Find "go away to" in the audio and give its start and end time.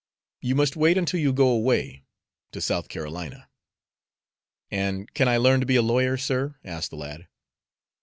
1.31-2.59